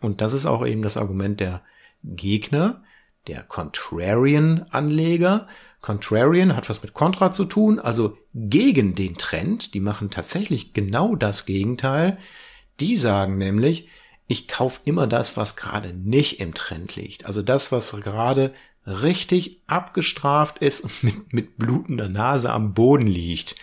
Und 0.01 0.21
das 0.21 0.33
ist 0.33 0.47
auch 0.47 0.65
eben 0.65 0.83
das 0.83 0.97
Argument 0.97 1.41
der 1.41 1.63
Gegner, 2.05 2.85
der 3.27 3.43
Contrarian-Anleger. 3.43 5.49
Contrarian 5.83 6.57
hat 6.57 6.71
was 6.71 6.83
mit 6.83 6.95
Contra 6.95 7.33
zu 7.33 7.45
tun, 7.45 7.79
also 7.79 8.17
gegen 8.35 8.95
den 8.95 9.19
Trend. 9.19 9.75
Die 9.75 9.81
machen 9.81 10.11
tatsächlich 10.11 10.73
genau 10.73 11.17
das 11.17 11.45
Gegenteil. 11.45 12.17
Die 12.81 12.97
sagen 12.97 13.37
nämlich, 13.37 13.89
ich 14.29 14.49
kaufe 14.49 14.81
immer 14.85 15.07
das, 15.07 15.37
was 15.37 15.57
gerade 15.57 15.93
nicht 15.93 16.41
im 16.41 16.55
Trend 16.55 16.97
liegt. 16.97 17.27
Also 17.27 17.43
das, 17.43 17.73
was 17.73 17.93
gerade 18.01 18.55
richtig 18.87 19.61
abgestraft 19.67 20.59
ist 20.59 20.81
und 20.83 21.03
mit, 21.03 21.33
mit 21.33 21.59
blutender 21.59 22.09
Nase 22.09 22.51
am 22.51 22.75
Boden 22.75 23.09
liegt. 23.09 23.57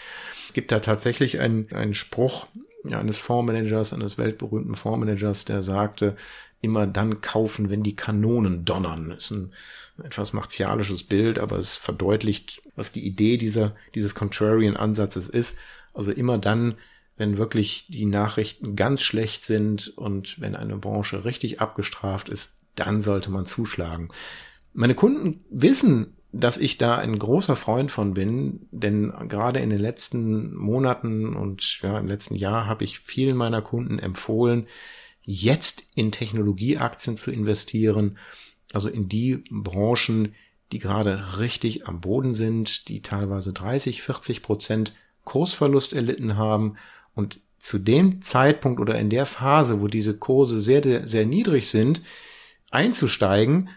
Es 0.48 0.54
gibt 0.54 0.72
da 0.72 0.80
tatsächlich 0.80 1.40
einen, 1.40 1.72
einen 1.72 1.94
Spruch 1.94 2.48
eines 2.84 3.20
Fondsmanagers, 3.20 3.94
eines 3.94 4.18
weltberühmten 4.18 4.76
Fondsmanagers, 4.76 5.46
der 5.46 5.64
sagte, 5.64 6.16
immer 6.62 6.86
dann 6.86 7.22
kaufen, 7.22 7.70
wenn 7.70 7.84
die 7.84 7.96
Kanonen 7.96 8.66
donnern. 8.66 9.10
Das 9.10 9.26
ist 9.26 9.32
ein 9.32 9.54
etwas 10.02 10.34
martialisches 10.34 11.04
Bild, 11.04 11.40
aber 11.40 11.58
es 11.58 11.76
verdeutlicht, 11.76 12.62
was 12.76 12.92
die 12.92 13.06
Idee 13.06 13.38
dieser, 13.38 13.76
dieses 13.96 14.16
Contrarian 14.16 14.78
Ansatzes 14.78 15.30
ist. 15.30 15.58
Also 15.94 16.12
immer 16.12 16.38
dann, 16.38 16.76
wenn 17.18 17.38
wirklich 17.38 17.88
die 17.90 18.06
Nachrichten 18.06 18.76
ganz 18.76 19.02
schlecht 19.02 19.44
sind 19.44 19.90
und 19.98 20.40
wenn 20.40 20.56
eine 20.56 20.78
Branche 20.78 21.26
richtig 21.26 21.62
abgestraft 21.62 22.30
ist, 22.30 22.66
dann 22.76 23.02
sollte 23.02 23.30
man 23.30 23.46
zuschlagen. 23.46 24.10
Meine 24.74 24.96
Kunden 24.96 25.44
wissen, 25.50 26.16
dass 26.32 26.58
ich 26.58 26.78
da 26.78 26.98
ein 26.98 27.18
großer 27.18 27.56
Freund 27.56 27.92
von 27.92 28.14
bin, 28.14 28.68
denn 28.72 29.12
gerade 29.28 29.60
in 29.60 29.72
den 29.72 29.80
letzten 29.80 30.54
Monaten 30.56 31.36
und 31.36 31.82
ja, 31.82 31.98
im 31.98 32.08
letzten 32.08 32.36
Jahr 32.36 32.68
habe 32.68 32.84
ich 32.84 33.00
vielen 33.00 33.36
meiner 33.36 33.62
Kunden 33.62 33.98
empfohlen, 33.98 34.68
jetzt 35.26 35.84
in 35.96 36.12
Technologieaktien 36.12 37.18
zu 37.18 37.32
investieren, 37.32 38.18
also 38.74 38.90
in 38.90 39.10
die 39.10 39.44
Branchen, 39.50 40.34
die 40.72 40.80
gerade 40.80 41.40
richtig 41.40 41.88
am 41.88 42.02
Boden 42.02 42.34
sind, 42.34 42.88
die 42.90 43.02
teilweise 43.02 43.54
30, 43.54 44.02
40 44.02 44.42
Prozent 44.42 44.94
Kursverlust 45.24 45.94
erlitten 45.94 46.38
haben 46.38 46.76
und 47.16 47.40
zu 47.58 47.78
dem 47.78 48.22
Zeitpunkt 48.22 48.80
oder 48.80 48.98
in 48.98 49.10
der 49.10 49.26
Phase, 49.26 49.82
wo 49.82 49.88
diese 49.88 50.18
Kurse 50.18 50.62
sehr, 50.62 51.08
sehr 51.08 51.26
niedrig 51.26 51.70
sind, 51.70 52.02
einzusteigen, 52.72 53.70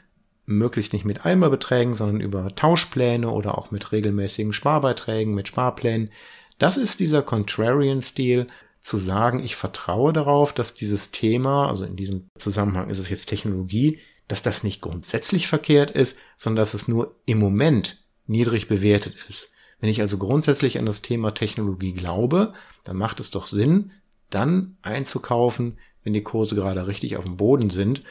möglichst 0.46 0.92
nicht 0.92 1.04
mit 1.04 1.24
Einmalbeträgen, 1.24 1.94
sondern 1.94 2.20
über 2.20 2.54
Tauschpläne 2.54 3.30
oder 3.30 3.58
auch 3.58 3.70
mit 3.70 3.90
regelmäßigen 3.92 4.52
Sparbeiträgen, 4.52 5.34
mit 5.34 5.48
Sparplänen. 5.48 6.10
Das 6.58 6.76
ist 6.76 7.00
dieser 7.00 7.22
Contrarian-Stil, 7.22 8.46
zu 8.82 8.98
sagen, 8.98 9.42
ich 9.44 9.54
vertraue 9.54 10.12
darauf, 10.12 10.52
dass 10.52 10.74
dieses 10.74 11.12
Thema, 11.12 11.68
also 11.68 11.84
in 11.84 11.94
diesem 11.94 12.26
Zusammenhang 12.36 12.90
ist 12.90 12.98
es 12.98 13.08
jetzt 13.08 13.26
Technologie, 13.26 14.00
dass 14.32 14.40
das 14.40 14.64
nicht 14.64 14.80
grundsätzlich 14.80 15.46
verkehrt 15.46 15.90
ist, 15.90 16.16
sondern 16.38 16.62
dass 16.62 16.72
es 16.72 16.88
nur 16.88 17.14
im 17.26 17.38
Moment 17.38 18.02
niedrig 18.26 18.66
bewertet 18.66 19.14
ist. 19.28 19.52
Wenn 19.78 19.90
ich 19.90 20.00
also 20.00 20.16
grundsätzlich 20.16 20.78
an 20.78 20.86
das 20.86 21.02
Thema 21.02 21.34
Technologie 21.34 21.92
glaube, 21.92 22.54
dann 22.82 22.96
macht 22.96 23.20
es 23.20 23.30
doch 23.30 23.46
Sinn, 23.46 23.90
dann 24.30 24.78
einzukaufen, 24.80 25.76
wenn 26.02 26.14
die 26.14 26.22
Kurse 26.22 26.54
gerade 26.54 26.86
richtig 26.86 27.18
auf 27.18 27.24
dem 27.24 27.36
Boden 27.36 27.68
sind 27.68 28.04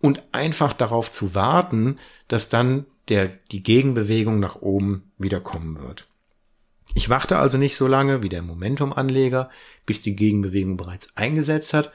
und 0.00 0.22
einfach 0.30 0.72
darauf 0.72 1.10
zu 1.10 1.34
warten, 1.34 1.96
dass 2.28 2.48
dann 2.48 2.86
der, 3.08 3.26
die 3.50 3.64
Gegenbewegung 3.64 4.38
nach 4.38 4.62
oben 4.62 5.10
wieder 5.18 5.40
kommen 5.40 5.80
wird. 5.80 6.06
Ich 6.94 7.08
warte 7.08 7.38
also 7.38 7.58
nicht 7.58 7.76
so 7.76 7.88
lange 7.88 8.22
wie 8.22 8.28
der 8.28 8.42
Momentum-Anleger, 8.42 9.48
bis 9.84 10.00
die 10.00 10.14
Gegenbewegung 10.14 10.76
bereits 10.76 11.16
eingesetzt 11.16 11.74
hat, 11.74 11.90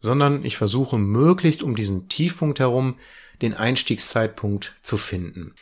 sondern 0.00 0.44
ich 0.44 0.56
versuche 0.56 0.98
möglichst 0.98 1.62
um 1.62 1.76
diesen 1.76 2.08
Tiefpunkt 2.08 2.60
herum 2.60 2.96
den 3.42 3.54
Einstiegszeitpunkt 3.54 4.74
zu 4.82 4.96
finden. 4.96 5.54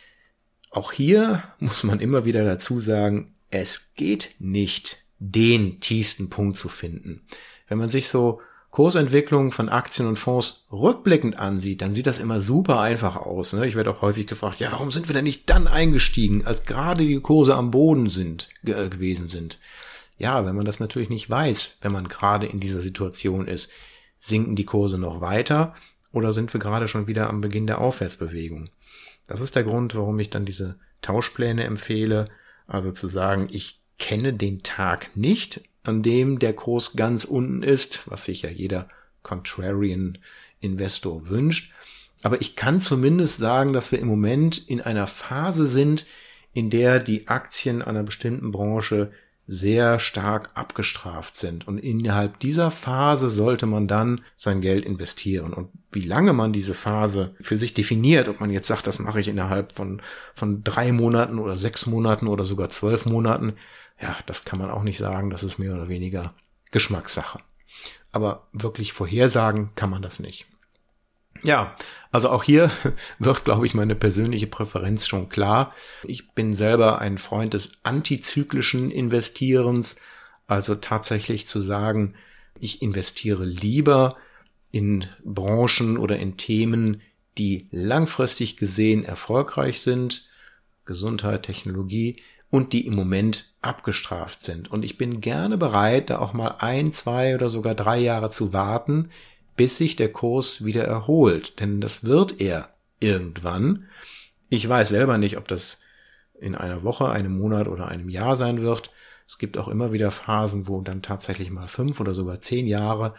Auch 0.71 0.93
hier 0.93 1.43
muss 1.59 1.85
man 1.85 2.01
immer 2.01 2.25
wieder 2.25 2.45
dazu 2.45 2.81
sagen, 2.81 3.35
es 3.51 3.95
geht 3.95 4.35
nicht, 4.39 4.99
den 5.19 5.81
tiefsten 5.81 6.31
Punkt 6.31 6.57
zu 6.57 6.69
finden. 6.69 7.21
Wenn 7.69 7.79
man 7.79 7.89
sich 7.89 8.09
so 8.09 8.41
Kursentwicklung 8.73 9.53
von 9.53 9.69
Aktien 9.69 10.09
und 10.09 10.19
Fonds 10.19 10.67
rückblickend 10.73 11.39
ansieht, 11.39 11.83
dann 11.83 11.93
sieht 11.93 12.07
das 12.07 12.19
immer 12.19 12.41
super 12.41 12.81
einfach 12.81 13.17
aus. 13.17 13.53
Ne? 13.53 13.69
Ich 13.69 13.75
werde 13.75 13.91
auch 13.91 14.01
häufig 14.01 14.27
gefragt, 14.27 14.61
ja, 14.61 14.73
warum 14.73 14.91
sind 14.91 15.09
wir 15.09 15.13
denn 15.13 15.25
nicht 15.25 15.49
dann 15.51 15.69
eingestiegen, 15.69 16.47
als 16.47 16.65
gerade 16.65 17.05
die 17.05 17.21
Kurse 17.21 17.55
am 17.55 17.71
Boden 17.71 18.09
sind, 18.09 18.49
äh, 18.65 18.89
gewesen 18.89 19.29
sind? 19.29 19.61
Ja, 20.17 20.47
wenn 20.47 20.57
man 20.57 20.65
das 20.65 20.81
natürlich 20.81 21.11
nicht 21.11 21.29
weiß, 21.29 21.79
wenn 21.83 21.93
man 21.93 22.09
gerade 22.09 22.47
in 22.47 22.61
dieser 22.61 22.81
Situation 22.81 23.47
ist. 23.47 23.71
Sinken 24.23 24.57
die 24.57 24.65
Kurse 24.65 24.97
noch 24.97 25.21
weiter 25.21 25.75
oder 26.13 26.33
sind 26.33 26.55
wir 26.55 26.61
gerade 26.61 26.89
schon 26.89 27.07
wieder 27.07 27.29
am 27.29 27.43
Beginn 27.43 27.67
der 27.67 27.81
Aufwärtsbewegung? 27.81 28.71
Das 29.27 29.41
ist 29.41 29.57
der 29.57 29.65
Grund, 29.65 29.95
warum 29.95 30.19
ich 30.19 30.31
dann 30.31 30.47
diese 30.47 30.77
Tauschpläne 31.03 31.65
empfehle. 31.65 32.29
Also 32.67 32.93
zu 32.93 33.09
sagen, 33.09 33.49
ich 33.51 33.81
kenne 33.99 34.33
den 34.33 34.63
Tag 34.63 35.15
nicht, 35.17 35.63
an 35.83 36.03
dem 36.03 36.39
der 36.39 36.55
Kurs 36.55 36.97
ganz 36.97 37.25
unten 37.25 37.63
ist, 37.63 38.09
was 38.09 38.25
sich 38.25 38.43
ja 38.43 38.51
jeder 38.51 38.89
Contrarian 39.23 40.19
Investor 40.61 41.29
wünscht. 41.29 41.73
Aber 42.23 42.41
ich 42.41 42.55
kann 42.57 42.81
zumindest 42.81 43.39
sagen, 43.39 43.73
dass 43.73 43.91
wir 43.91 43.99
im 43.99 44.07
Moment 44.07 44.69
in 44.69 44.81
einer 44.81 45.09
Phase 45.09 45.67
sind, 45.67 46.07
in 46.53 46.71
der 46.71 47.01
die 47.01 47.27
Aktien 47.27 47.83
einer 47.83 48.05
bestimmten 48.05 48.53
Branche 48.53 49.11
sehr 49.47 49.99
stark 49.99 50.51
abgestraft 50.55 51.35
sind. 51.35 51.67
Und 51.67 51.79
innerhalb 51.79 52.39
dieser 52.39 52.71
Phase 52.71 53.29
sollte 53.29 53.67
man 53.67 53.89
dann 53.89 54.23
sein 54.37 54.61
Geld 54.61 54.85
investieren. 54.85 55.53
Und 55.53 55.71
wie 55.91 56.05
lange 56.05 56.33
man 56.33 56.53
diese 56.53 56.75
Phase 56.75 57.35
für 57.41 57.59
sich 57.59 57.75
definiert, 57.75 58.29
ob 58.29 58.41
man 58.41 58.51
jetzt 58.51 58.69
sagt, 58.69 58.87
das 58.87 58.99
mache 58.99 59.21
ich 59.21 59.29
innerhalb 59.29 59.73
von, 59.73 60.01
von 60.33 60.63
drei 60.63 60.93
Monaten 60.93 61.39
oder 61.39 61.59
sechs 61.59 61.87
Monaten 61.87 62.29
oder 62.29 62.45
sogar 62.45 62.69
zwölf 62.69 63.05
Monaten, 63.07 63.55
ja, 64.01 64.17
das 64.27 64.45
kann 64.45 64.59
man 64.59 64.71
auch 64.71 64.83
nicht 64.83 64.99
sagen. 64.99 65.31
Das 65.31 65.43
ist 65.43 65.59
mehr 65.59 65.73
oder 65.73 65.89
weniger 65.89 66.35
Geschmackssache. 66.71 67.41
Aber 68.13 68.49
wirklich 68.53 68.93
vorhersagen 68.93 69.71
kann 69.75 69.91
man 69.91 70.03
das 70.03 70.21
nicht. 70.21 70.52
Ja, 71.45 71.77
also 72.11 72.29
auch 72.31 72.43
hier 72.43 72.71
wird, 73.19 73.45
glaube 73.45 73.67
ich, 73.67 73.75
meine 73.75 73.95
persönliche 73.95 74.47
Präferenz 74.47 75.07
schon 75.07 75.29
klar. 75.29 75.75
Ich 76.05 76.33
bin 76.33 76.53
selber 76.53 77.01
ein 77.01 77.19
Freund 77.19 77.55
des 77.55 77.71
antizyklischen 77.83 78.91
Investierens, 78.91 79.97
also 80.47 80.75
tatsächlich 80.75 81.47
zu 81.47 81.61
sagen, 81.61 82.15
ich 82.61 82.83
investiere 82.83 83.45
lieber 83.45 84.17
in 84.71 85.07
Branchen 85.25 85.97
oder 85.97 86.19
in 86.19 86.37
Themen, 86.37 87.01
die 87.39 87.69
langfristig 87.71 88.57
gesehen 88.57 89.05
erfolgreich 89.05 89.81
sind, 89.81 90.29
Gesundheit, 90.85 91.45
Technologie, 91.45 92.17
und 92.51 92.75
die 92.75 92.87
im 92.87 92.95
Moment 92.95 93.55
abgestraft 93.63 94.43
sind. 94.43 94.71
Und 94.71 94.85
ich 94.85 94.99
bin 94.99 95.23
gerne 95.23 95.57
bereit, 95.57 96.11
da 96.11 96.19
auch 96.19 96.35
mal 96.35 96.57
ein, 96.59 96.93
zwei 96.93 97.35
oder 97.35 97.49
sogar 97.49 97.75
drei 97.75 97.99
Jahre 97.99 98.29
zu 98.29 98.53
warten, 98.53 99.09
bis 99.57 99.77
sich 99.77 99.97
der 99.97 100.11
Kurs 100.11 100.65
wieder 100.65 100.85
erholt. 100.85 101.61
Denn 101.61 101.81
das 101.81 102.05
wird 102.05 102.41
er 102.41 102.71
irgendwann. 103.01 103.89
Ich 104.49 104.69
weiß 104.69 104.91
selber 104.91 105.19
nicht, 105.19 105.37
ob 105.37 105.49
das 105.49 105.81
in 106.41 106.55
einer 106.55 106.83
Woche, 106.83 107.11
einem 107.11 107.39
Monat 107.39 107.69
oder 107.69 107.89
einem 107.89 108.09
Jahr 108.09 108.37
sein 108.37 108.63
wird. 108.63 108.91
Es 109.27 109.39
gibt 109.39 109.57
auch 109.57 109.69
immer 109.69 109.93
wieder 109.93 110.11
Phasen, 110.11 110.69
wo 110.69 110.81
dann 110.81 111.03
tatsächlich 111.03 111.51
mal 111.51 111.69
fünf 111.69 112.01
oder 112.01 112.15
sogar 112.15 112.41
zehn 112.41 112.67
Jahre 112.67 113.15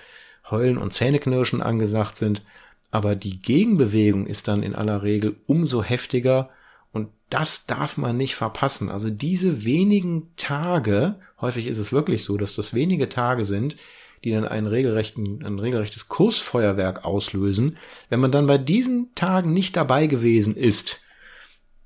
Heulen 0.50 0.78
und 0.78 0.94
Zähneknirschen 0.94 1.62
angesagt 1.62 2.18
sind. 2.18 2.44
Aber 2.92 3.16
die 3.16 3.42
Gegenbewegung 3.42 4.28
ist 4.28 4.48
dann 4.48 4.62
in 4.62 4.75
aller 4.75 5.02
Regel 5.02 5.38
umso 5.48 5.82
heftiger 5.82 6.50
und 6.92 7.10
das 7.30 7.66
darf 7.66 7.98
man 7.98 8.18
nicht 8.18 8.36
verpassen. 8.36 8.90
Also 8.90 9.10
diese 9.10 9.66
wenigen 9.66 10.32
Tage, 10.38 11.16
häufig 11.42 11.66
ist 11.66 11.80
es 11.80 11.92
wirklich 11.92 12.24
so, 12.24 12.38
dass 12.38 12.56
das 12.56 12.75
wenige 12.75 13.10
Tage 13.10 13.46
sind, 13.46 13.78
die 14.24 14.32
dann 14.32 14.48
einen 14.48 14.68
regelrechten, 14.68 15.44
ein 15.46 15.60
regelrechtes 15.60 16.08
Kursfeuerwerk 16.08 17.06
auslösen. 17.06 17.77
Wenn 18.10 18.20
man 18.20 18.32
dann 18.32 18.48
bei 18.48 18.58
diesen 18.58 19.13
Tagen 19.15 19.53
nicht 19.53 19.75
dabei 19.75 20.08
gewesen 20.08 20.56
ist, 20.56 21.01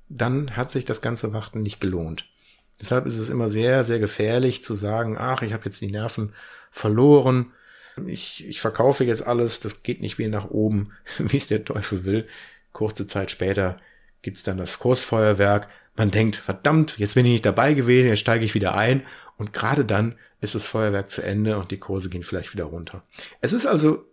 dann 0.08 0.56
hat 0.56 0.70
sich 0.70 0.84
das 0.84 1.00
ganze 1.00 1.32
Warten 1.32 1.62
nicht 1.62 1.80
gelohnt. 1.80 2.26
Deshalb 2.80 3.06
ist 3.06 3.18
es 3.18 3.28
immer 3.28 3.48
sehr, 3.48 3.84
sehr 3.84 3.98
gefährlich 3.98 4.62
zu 4.62 4.74
sagen, 4.74 5.16
ach, 5.18 5.42
ich 5.42 5.52
habe 5.52 5.64
jetzt 5.64 5.80
die 5.80 5.90
Nerven 5.90 6.32
verloren, 6.70 7.52
ich, 8.06 8.46
ich 8.46 8.60
verkaufe 8.60 9.02
jetzt 9.02 9.26
alles, 9.26 9.58
das 9.58 9.82
geht 9.82 10.00
nicht 10.00 10.18
wie 10.18 10.28
nach 10.28 10.50
oben, 10.50 10.92
wie 11.18 11.36
es 11.36 11.48
der 11.48 11.64
Teufel 11.64 12.04
will. 12.04 12.28
Kurze 12.72 13.08
Zeit 13.08 13.32
später 13.32 13.80
gibt's 14.22 14.44
dann 14.44 14.58
das 14.58 14.78
Kursfeuerwerk. 14.78 15.68
Man 15.96 16.12
denkt, 16.12 16.36
verdammt, 16.36 16.98
jetzt 16.98 17.16
bin 17.16 17.26
ich 17.26 17.32
nicht 17.32 17.46
dabei 17.46 17.74
gewesen, 17.74 18.08
jetzt 18.08 18.20
steige 18.20 18.44
ich 18.44 18.54
wieder 18.54 18.76
ein 18.76 19.02
und 19.38 19.52
gerade 19.52 19.84
dann 19.84 20.16
ist 20.40 20.54
das 20.54 20.66
Feuerwerk 20.66 21.08
zu 21.08 21.22
Ende 21.22 21.58
und 21.58 21.70
die 21.70 21.78
Kurse 21.78 22.10
gehen 22.10 22.24
vielleicht 22.24 22.52
wieder 22.52 22.64
runter. 22.64 23.02
Es 23.40 23.52
ist 23.52 23.66
also 23.66 24.04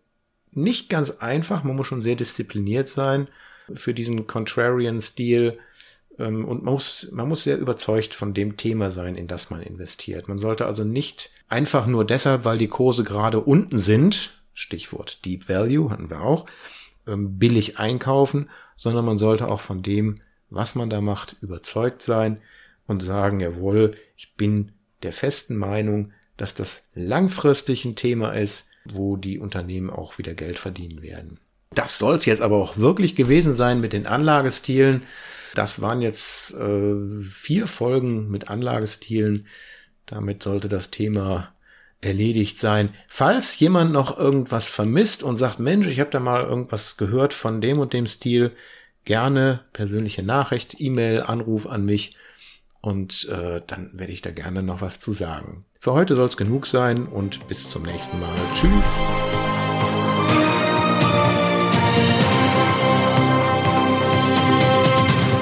nicht 0.51 0.89
ganz 0.89 1.09
einfach, 1.09 1.63
man 1.63 1.75
muss 1.75 1.87
schon 1.87 2.01
sehr 2.01 2.15
diszipliniert 2.15 2.87
sein 2.87 3.27
für 3.73 3.93
diesen 3.93 4.27
Contrarian-Stil 4.27 5.59
ähm, 6.19 6.45
und 6.45 6.63
man 6.63 6.75
muss, 6.75 7.11
man 7.11 7.27
muss 7.27 7.43
sehr 7.43 7.57
überzeugt 7.57 8.13
von 8.13 8.33
dem 8.33 8.55
Thema 8.55 8.91
sein, 8.91 9.15
in 9.15 9.27
das 9.27 9.49
man 9.49 9.61
investiert. 9.61 10.27
Man 10.27 10.37
sollte 10.37 10.65
also 10.65 10.83
nicht 10.83 11.31
einfach 11.49 11.87
nur 11.87 12.05
deshalb, 12.05 12.45
weil 12.45 12.57
die 12.57 12.67
Kurse 12.67 13.03
gerade 13.03 13.39
unten 13.39 13.79
sind, 13.79 14.41
Stichwort 14.53 15.25
Deep 15.25 15.49
Value 15.49 15.89
hatten 15.89 16.09
wir 16.09 16.21
auch, 16.21 16.45
ähm, 17.07 17.37
billig 17.37 17.79
einkaufen, 17.79 18.49
sondern 18.75 19.05
man 19.05 19.17
sollte 19.17 19.47
auch 19.47 19.61
von 19.61 19.81
dem, 19.81 20.21
was 20.49 20.75
man 20.75 20.89
da 20.89 21.01
macht, 21.01 21.35
überzeugt 21.41 22.01
sein 22.01 22.41
und 22.87 23.01
sagen, 23.01 23.39
jawohl, 23.39 23.95
ich 24.15 24.35
bin 24.35 24.71
der 25.05 25.13
festen 25.13 25.55
Meinung, 25.55 26.11
dass 26.35 26.53
das 26.53 26.89
langfristig 26.93 27.85
ein 27.85 27.95
Thema 27.95 28.31
ist, 28.31 28.69
wo 28.83 29.15
die 29.15 29.39
Unternehmen 29.39 29.89
auch 29.89 30.17
wieder 30.17 30.33
Geld 30.33 30.59
verdienen 30.59 31.01
werden. 31.01 31.39
Das 31.73 31.97
soll 31.97 32.15
es 32.15 32.25
jetzt 32.25 32.41
aber 32.41 32.57
auch 32.57 32.77
wirklich 32.77 33.15
gewesen 33.15 33.53
sein 33.53 33.79
mit 33.79 33.93
den 33.93 34.07
Anlagestilen. 34.07 35.03
Das 35.53 35.81
waren 35.81 36.01
jetzt 36.01 36.53
äh, 36.53 36.95
vier 37.21 37.67
Folgen 37.67 38.29
mit 38.29 38.49
Anlagestilen. 38.49 39.47
Damit 40.05 40.43
sollte 40.43 40.69
das 40.69 40.91
Thema 40.91 41.53
erledigt 42.01 42.59
sein. 42.59 42.93
Falls 43.07 43.57
jemand 43.59 43.91
noch 43.91 44.17
irgendwas 44.17 44.67
vermisst 44.67 45.23
und 45.23 45.37
sagt, 45.37 45.59
Mensch, 45.59 45.87
ich 45.87 45.99
habe 45.99 46.11
da 46.11 46.19
mal 46.19 46.43
irgendwas 46.43 46.97
gehört 46.97 47.33
von 47.33 47.61
dem 47.61 47.79
und 47.79 47.93
dem 47.93 48.05
Stil, 48.05 48.51
gerne 49.05 49.61
persönliche 49.73 50.23
Nachricht, 50.23 50.75
E-Mail, 50.79 51.21
Anruf 51.21 51.67
an 51.67 51.85
mich 51.85 52.17
und 52.85 53.27
äh, 53.29 53.61
dann 53.65 53.89
werde 53.93 54.13
ich 54.13 54.21
da 54.21 54.29
gerne 54.29 54.61
noch 54.61 54.81
was 54.81 54.99
zu 54.99 55.11
sagen. 55.11 55.65
Für 55.79 55.93
heute 55.93 56.15
soll 56.15 56.27
es 56.27 56.37
genug 56.37 56.67
sein 56.67 57.07
und 57.07 57.47
bis 57.47 57.69
zum 57.69 57.81
nächsten 57.83 58.19
Mal. 58.19 58.35
Tschüss. 58.53 58.85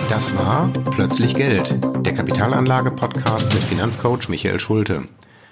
Das 0.10 0.38
war 0.38 0.72
Plötzlich 0.92 1.36
Geld, 1.36 1.76
der 2.06 2.14
Kapitalanlage-Podcast 2.14 3.54
mit 3.54 3.64
Finanzcoach 3.64 4.30
Michael 4.30 4.60
Schulte. 4.60 5.04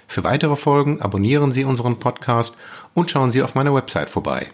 Für 0.06 0.24
weitere 0.24 0.56
Folgen 0.56 1.02
abonnieren 1.02 1.52
Sie 1.52 1.64
unseren 1.64 1.98
Podcast 1.98 2.54
und 2.94 3.10
schauen 3.10 3.30
Sie 3.30 3.42
auf 3.42 3.54
meiner 3.54 3.74
Website 3.74 4.08
vorbei 4.08 4.50